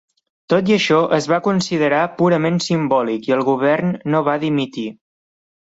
Tot 0.53 0.69
i 0.71 0.73
això, 0.77 1.01
es 1.17 1.27
va 1.33 1.37
considerar 1.49 2.01
purament 2.23 2.59
simbòlic 2.71 3.29
i 3.31 3.37
el 3.39 3.47
govern 3.53 3.97
no 4.15 4.27
va 4.31 4.39
dimitir. 4.49 4.91